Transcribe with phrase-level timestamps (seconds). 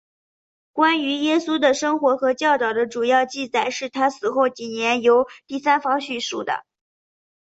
[0.73, 6.65] 关于耶稣的生活和教导的主要记载是他死后几年由第三方叙述的。